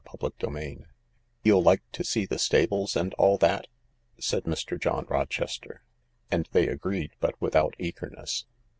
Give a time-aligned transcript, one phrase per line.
[0.11, 0.85] CHAPTER XVII u
[1.43, 3.67] You'll like to see the stables and all that?"
[4.19, 4.81] said Mr.
[4.81, 5.83] John Rochester.
[6.31, 8.45] And they agreed, but without eagerness.